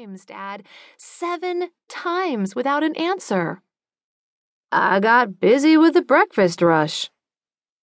times, 0.00 0.24
Dad. 0.24 0.62
Seven 0.96 1.70
times 1.88 2.54
without 2.54 2.82
an 2.82 2.96
answer. 2.96 3.60
I 4.72 4.98
got 5.00 5.40
busy 5.40 5.76
with 5.76 5.94
the 5.94 6.02
breakfast 6.02 6.62
rush, 6.62 7.10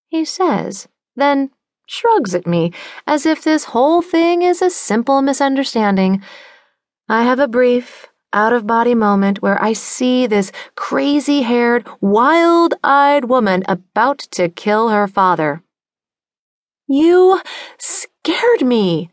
he 0.07 0.25
says, 0.25 0.88
then 1.15 1.51
shrugs 1.85 2.33
at 2.33 2.47
me 2.47 2.71
as 3.05 3.25
if 3.25 3.43
this 3.43 3.65
whole 3.65 4.01
thing 4.01 4.41
is 4.41 4.61
a 4.61 4.69
simple 4.69 5.21
misunderstanding. 5.21 6.23
I 7.07 7.23
have 7.23 7.39
a 7.39 7.47
brief, 7.47 8.07
out 8.34 8.54
of 8.54 8.65
body 8.65 8.95
moment 8.95 9.41
where 9.41 9.61
I 9.61 9.73
see 9.73 10.27
this 10.27 10.52
crazy 10.75 11.43
haired, 11.43 11.88
wild 12.02 12.73
eyed 12.84 13.25
woman 13.25 13.63
about 13.68 14.20
to 14.31 14.49
kill 14.49 14.89
her 14.89 15.07
father. 15.07 15.61
You 16.88 17.41
scared 17.77 18.65
me, 18.65 19.11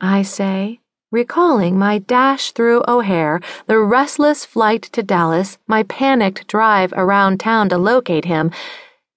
I 0.00 0.22
say, 0.22 0.80
recalling 1.10 1.78
my 1.78 1.98
dash 1.98 2.52
through 2.52 2.82
O'Hare, 2.86 3.40
the 3.66 3.78
restless 3.78 4.44
flight 4.44 4.82
to 4.82 5.02
Dallas, 5.02 5.58
my 5.66 5.82
panicked 5.82 6.46
drive 6.46 6.92
around 6.92 7.40
town 7.40 7.68
to 7.70 7.78
locate 7.78 8.24
him. 8.24 8.50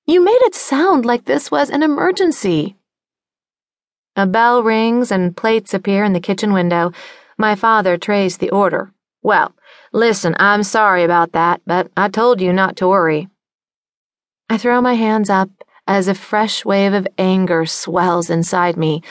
You 0.05 0.23
made 0.23 0.41
it 0.41 0.55
sound 0.55 1.05
like 1.05 1.25
this 1.25 1.51
was 1.51 1.69
an 1.69 1.83
emergency. 1.83 2.75
A 4.15 4.25
bell 4.25 4.63
rings 4.63 5.11
and 5.11 5.37
plates 5.37 5.73
appear 5.73 6.03
in 6.03 6.13
the 6.13 6.19
kitchen 6.19 6.53
window. 6.53 6.91
My 7.37 7.55
father 7.55 7.97
trays 7.97 8.37
the 8.37 8.49
order. 8.49 8.91
Well, 9.21 9.53
listen, 9.91 10.35
I'm 10.37 10.63
sorry 10.63 11.03
about 11.03 11.31
that, 11.31 11.61
but 11.65 11.89
I 11.95 12.09
told 12.09 12.41
you 12.41 12.53
not 12.53 12.75
to 12.77 12.87
worry. 12.87 13.29
I 14.49 14.57
throw 14.57 14.81
my 14.81 14.95
hands 14.95 15.29
up 15.29 15.49
as 15.87 16.07
a 16.07 16.15
fresh 16.15 16.63
wave 16.63 16.93
of 16.93 17.07
anger 17.17 17.65
swells 17.65 18.29
inside 18.29 18.77
me. 18.77 19.01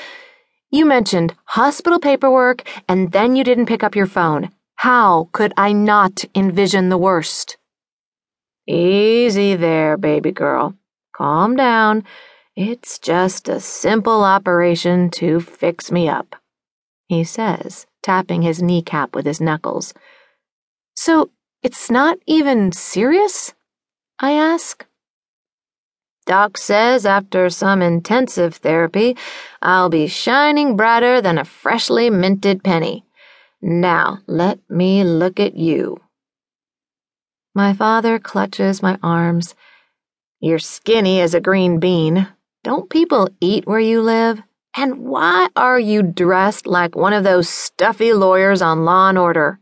You 0.72 0.86
mentioned 0.86 1.34
hospital 1.44 2.00
paperwork 2.00 2.66
and 2.88 3.12
then 3.12 3.36
you 3.36 3.44
didn't 3.44 3.66
pick 3.66 3.84
up 3.84 3.94
your 3.94 4.06
phone. 4.06 4.50
How 4.76 5.28
could 5.32 5.52
I 5.56 5.72
not 5.72 6.24
envision 6.34 6.88
the 6.88 6.96
worst? 6.96 7.58
Easy 8.66 9.54
there, 9.54 9.98
baby 9.98 10.32
girl. 10.32 10.74
Calm 11.14 11.56
down. 11.56 12.04
It's 12.56 12.98
just 12.98 13.50
a 13.50 13.60
simple 13.60 14.24
operation 14.24 15.10
to 15.10 15.40
fix 15.40 15.92
me 15.92 16.08
up, 16.08 16.36
he 17.06 17.22
says 17.22 17.86
tapping 18.02 18.42
his 18.42 18.62
kneecap 18.62 19.14
with 19.14 19.26
his 19.26 19.40
knuckles. 19.40 19.94
So 20.96 21.30
it's 21.62 21.90
not 21.90 22.18
even 22.26 22.72
serious? 22.72 23.54
I 24.18 24.32
ask. 24.32 24.84
Doc 26.24 26.56
says 26.56 27.04
after 27.04 27.50
some 27.50 27.82
intensive 27.82 28.56
therapy, 28.56 29.16
I'll 29.60 29.88
be 29.88 30.06
shining 30.06 30.76
brighter 30.76 31.20
than 31.20 31.38
a 31.38 31.44
freshly 31.44 32.10
minted 32.10 32.62
penny. 32.62 33.04
Now, 33.60 34.18
let 34.26 34.58
me 34.70 35.04
look 35.04 35.40
at 35.40 35.56
you. 35.56 36.00
My 37.54 37.74
father 37.74 38.18
clutches 38.18 38.82
my 38.82 38.98
arms. 39.02 39.54
You're 40.40 40.58
skinny 40.58 41.20
as 41.20 41.34
a 41.34 41.40
green 41.40 41.78
bean. 41.78 42.28
Don't 42.64 42.88
people 42.88 43.28
eat 43.40 43.66
where 43.66 43.80
you 43.80 44.00
live? 44.00 44.40
And 44.74 45.00
why 45.00 45.48
are 45.54 45.78
you 45.78 46.02
dressed 46.02 46.66
like 46.66 46.96
one 46.96 47.12
of 47.12 47.24
those 47.24 47.48
stuffy 47.48 48.12
lawyers 48.12 48.62
on 48.62 48.84
Law 48.84 49.10
and 49.10 49.18
Order? 49.18 49.60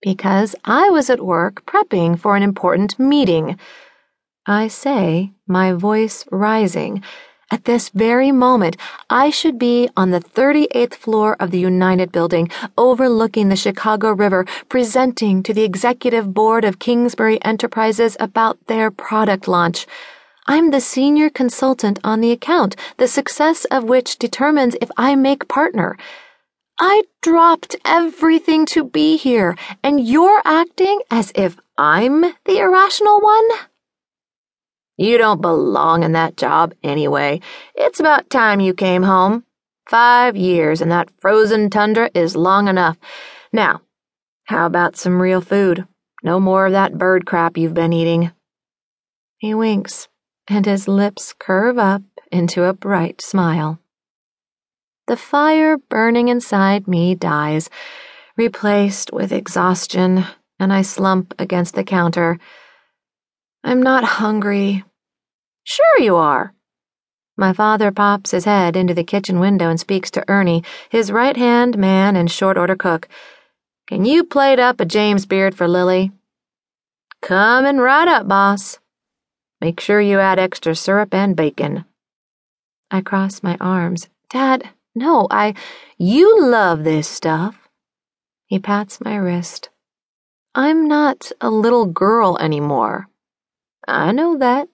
Because 0.00 0.54
I 0.64 0.90
was 0.90 1.10
at 1.10 1.24
work 1.24 1.66
prepping 1.66 2.18
for 2.18 2.36
an 2.36 2.42
important 2.42 2.98
meeting. 2.98 3.58
I 4.46 4.68
say, 4.68 5.32
my 5.46 5.72
voice 5.72 6.24
rising. 6.30 7.02
At 7.52 7.64
this 7.64 7.88
very 7.90 8.32
moment, 8.32 8.76
I 9.10 9.28
should 9.30 9.58
be 9.58 9.90
on 9.96 10.10
the 10.10 10.20
38th 10.20 10.94
floor 10.94 11.36
of 11.40 11.50
the 11.50 11.58
United 11.58 12.10
Building, 12.10 12.48
overlooking 12.78 13.48
the 13.48 13.56
Chicago 13.56 14.12
River, 14.12 14.46
presenting 14.68 15.42
to 15.42 15.52
the 15.52 15.64
executive 15.64 16.32
board 16.32 16.64
of 16.64 16.78
Kingsbury 16.78 17.42
Enterprises 17.44 18.16
about 18.20 18.66
their 18.66 18.90
product 18.90 19.46
launch. 19.46 19.86
I'm 20.46 20.70
the 20.70 20.80
senior 20.80 21.28
consultant 21.28 21.98
on 22.02 22.20
the 22.20 22.32
account, 22.32 22.76
the 22.96 23.08
success 23.08 23.66
of 23.66 23.84
which 23.84 24.18
determines 24.18 24.76
if 24.80 24.90
I 24.96 25.16
make 25.16 25.48
partner. 25.48 25.98
I 26.78 27.02
dropped 27.20 27.76
everything 27.84 28.64
to 28.66 28.84
be 28.84 29.16
here, 29.16 29.56
and 29.82 30.00
you're 30.00 30.40
acting 30.44 31.00
as 31.10 31.30
if 31.34 31.58
I'm 31.76 32.22
the 32.44 32.58
irrational 32.58 33.20
one? 33.20 33.48
You 35.00 35.16
don't 35.16 35.40
belong 35.40 36.02
in 36.02 36.12
that 36.12 36.36
job 36.36 36.74
anyway. 36.82 37.40
It's 37.74 38.00
about 38.00 38.28
time 38.28 38.60
you 38.60 38.74
came 38.74 39.02
home. 39.02 39.44
Five 39.88 40.36
years 40.36 40.82
in 40.82 40.90
that 40.90 41.08
frozen 41.22 41.70
tundra 41.70 42.10
is 42.14 42.36
long 42.36 42.68
enough. 42.68 42.98
Now, 43.50 43.80
how 44.44 44.66
about 44.66 44.96
some 44.96 45.22
real 45.22 45.40
food? 45.40 45.86
No 46.22 46.38
more 46.38 46.66
of 46.66 46.72
that 46.72 46.98
bird 46.98 47.24
crap 47.24 47.56
you've 47.56 47.72
been 47.72 47.94
eating. 47.94 48.30
He 49.38 49.54
winks 49.54 50.08
and 50.46 50.66
his 50.66 50.86
lips 50.86 51.32
curve 51.38 51.78
up 51.78 52.02
into 52.30 52.64
a 52.64 52.74
bright 52.74 53.22
smile. 53.22 53.78
The 55.06 55.16
fire 55.16 55.78
burning 55.78 56.28
inside 56.28 56.86
me 56.86 57.14
dies, 57.14 57.70
replaced 58.36 59.14
with 59.14 59.32
exhaustion, 59.32 60.26
and 60.58 60.74
I 60.74 60.82
slump 60.82 61.32
against 61.38 61.74
the 61.74 61.84
counter. 61.84 62.38
I'm 63.64 63.82
not 63.82 64.04
hungry. 64.04 64.84
Sure 65.70 66.00
you 66.00 66.16
are. 66.16 66.52
My 67.36 67.52
father 67.52 67.92
pops 67.92 68.32
his 68.32 68.44
head 68.44 68.74
into 68.74 68.92
the 68.92 69.04
kitchen 69.04 69.38
window 69.38 69.70
and 69.70 69.78
speaks 69.78 70.10
to 70.10 70.28
Ernie, 70.28 70.64
his 70.88 71.12
right 71.12 71.36
hand 71.36 71.78
man 71.78 72.16
and 72.16 72.28
short 72.28 72.58
order 72.58 72.74
cook. 72.74 73.06
Can 73.86 74.04
you 74.04 74.24
plate 74.24 74.58
up 74.58 74.80
a 74.80 74.84
James 74.84 75.26
Beard 75.26 75.54
for 75.54 75.68
Lillie? 75.68 76.10
Coming 77.22 77.76
right 77.76 78.08
up, 78.08 78.26
boss. 78.26 78.80
Make 79.60 79.78
sure 79.78 80.00
you 80.00 80.18
add 80.18 80.40
extra 80.40 80.74
syrup 80.74 81.14
and 81.14 81.36
bacon. 81.36 81.84
I 82.90 83.00
cross 83.00 83.40
my 83.40 83.56
arms. 83.60 84.08
Dad, 84.28 84.70
no, 84.96 85.28
I. 85.30 85.54
You 85.96 86.50
love 86.50 86.82
this 86.82 87.06
stuff. 87.06 87.68
He 88.46 88.58
pats 88.58 89.00
my 89.00 89.14
wrist. 89.14 89.68
I'm 90.52 90.88
not 90.88 91.30
a 91.40 91.48
little 91.48 91.86
girl 91.86 92.36
anymore. 92.38 93.06
I 93.86 94.10
know 94.10 94.36
that, 94.38 94.68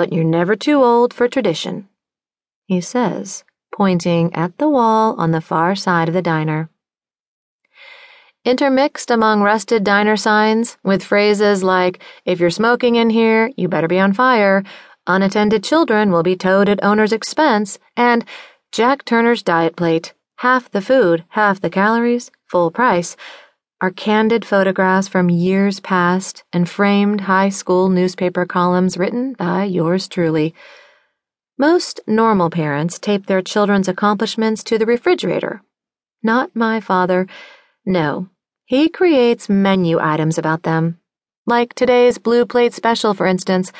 but 0.00 0.14
you're 0.14 0.24
never 0.24 0.56
too 0.56 0.82
old 0.82 1.12
for 1.12 1.28
tradition, 1.28 1.86
he 2.64 2.80
says, 2.80 3.44
pointing 3.70 4.34
at 4.34 4.56
the 4.56 4.66
wall 4.66 5.14
on 5.18 5.30
the 5.30 5.42
far 5.42 5.74
side 5.74 6.08
of 6.08 6.14
the 6.14 6.22
diner. 6.22 6.70
Intermixed 8.42 9.10
among 9.10 9.42
rusted 9.42 9.84
diner 9.84 10.16
signs, 10.16 10.78
with 10.82 11.04
phrases 11.04 11.62
like, 11.62 12.02
if 12.24 12.40
you're 12.40 12.48
smoking 12.48 12.96
in 12.96 13.10
here, 13.10 13.50
you 13.58 13.68
better 13.68 13.88
be 13.88 14.00
on 14.00 14.14
fire, 14.14 14.64
unattended 15.06 15.62
children 15.62 16.10
will 16.10 16.22
be 16.22 16.34
towed 16.34 16.70
at 16.70 16.82
owner's 16.82 17.12
expense, 17.12 17.78
and 17.94 18.24
Jack 18.72 19.04
Turner's 19.04 19.42
diet 19.42 19.76
plate, 19.76 20.14
half 20.36 20.70
the 20.70 20.80
food, 20.80 21.24
half 21.28 21.60
the 21.60 21.68
calories, 21.68 22.30
full 22.46 22.70
price, 22.70 23.18
are 23.80 23.90
candid 23.90 24.44
photographs 24.44 25.08
from 25.08 25.30
years 25.30 25.80
past 25.80 26.44
and 26.52 26.68
framed 26.68 27.22
high 27.22 27.48
school 27.48 27.88
newspaper 27.88 28.44
columns 28.44 28.98
written 28.98 29.32
by 29.32 29.64
yours 29.64 30.06
truly. 30.06 30.54
Most 31.56 32.00
normal 32.06 32.50
parents 32.50 32.98
tape 32.98 33.26
their 33.26 33.42
children's 33.42 33.88
accomplishments 33.88 34.62
to 34.64 34.78
the 34.78 34.86
refrigerator. 34.86 35.62
Not 36.22 36.54
my 36.54 36.80
father. 36.80 37.26
No, 37.86 38.28
he 38.66 38.88
creates 38.88 39.48
menu 39.48 39.98
items 39.98 40.36
about 40.36 40.62
them. 40.64 40.98
Like 41.46 41.74
today's 41.74 42.18
Blue 42.18 42.44
Plate 42.44 42.74
special, 42.74 43.14
for 43.14 43.26
instance, 43.26 43.72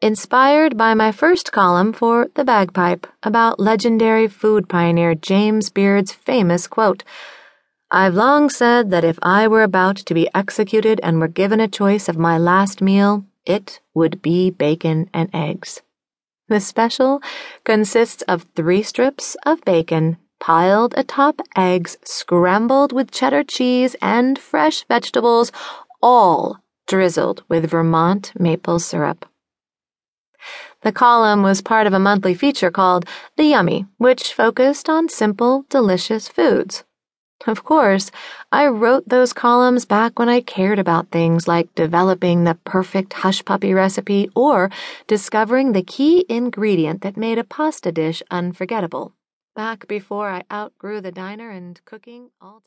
inspired 0.00 0.76
by 0.78 0.94
my 0.94 1.12
first 1.12 1.52
column 1.52 1.92
for 1.92 2.28
The 2.34 2.44
Bagpipe 2.44 3.06
about 3.22 3.60
legendary 3.60 4.28
food 4.28 4.68
pioneer 4.68 5.14
James 5.14 5.68
Beard's 5.68 6.12
famous 6.12 6.66
quote 6.66 7.04
I've 7.90 8.14
long 8.14 8.50
said 8.50 8.90
that 8.90 9.04
if 9.04 9.16
I 9.22 9.46
were 9.46 9.62
about 9.62 9.96
to 9.96 10.14
be 10.14 10.28
executed 10.34 11.00
and 11.04 11.20
were 11.20 11.28
given 11.28 11.60
a 11.60 11.68
choice 11.68 12.08
of 12.08 12.18
my 12.18 12.36
last 12.36 12.82
meal, 12.82 13.24
it 13.44 13.80
would 13.94 14.20
be 14.20 14.50
bacon 14.50 15.08
and 15.14 15.30
eggs. 15.32 15.82
The 16.48 16.58
special 16.58 17.22
consists 17.64 18.22
of 18.22 18.46
three 18.56 18.82
strips 18.82 19.36
of 19.46 19.64
bacon 19.64 20.16
piled 20.40 20.94
atop 20.96 21.40
eggs 21.56 21.96
scrambled 22.04 22.92
with 22.92 23.12
cheddar 23.12 23.44
cheese 23.44 23.94
and 24.02 24.36
fresh 24.36 24.84
vegetables, 24.84 25.52
all 26.02 26.58
drizzled 26.88 27.44
with 27.48 27.70
Vermont 27.70 28.32
maple 28.36 28.80
syrup. 28.80 29.26
The 30.82 30.92
column 30.92 31.42
was 31.42 31.62
part 31.62 31.86
of 31.86 31.92
a 31.92 31.98
monthly 32.00 32.34
feature 32.34 32.70
called 32.70 33.06
The 33.36 33.44
Yummy, 33.44 33.86
which 33.98 34.34
focused 34.34 34.88
on 34.88 35.08
simple, 35.08 35.64
delicious 35.68 36.28
foods. 36.28 36.84
Of 37.46 37.62
course, 37.62 38.10
I 38.50 38.66
wrote 38.66 39.08
those 39.08 39.32
columns 39.32 39.84
back 39.84 40.18
when 40.18 40.28
I 40.28 40.40
cared 40.40 40.78
about 40.80 41.10
things 41.10 41.46
like 41.46 41.72
developing 41.74 42.44
the 42.44 42.56
perfect 42.64 43.12
hush 43.12 43.44
puppy 43.44 43.72
recipe 43.72 44.30
or 44.34 44.70
discovering 45.06 45.72
the 45.72 45.82
key 45.82 46.26
ingredient 46.28 47.02
that 47.02 47.16
made 47.16 47.38
a 47.38 47.44
pasta 47.44 47.92
dish 47.92 48.22
unforgettable 48.30 49.12
back 49.56 49.88
before 49.88 50.28
I 50.28 50.44
outgrew 50.52 51.00
the 51.00 51.10
diner 51.10 51.50
and 51.50 51.80
cooking 51.86 52.30
altogether. 52.40 52.62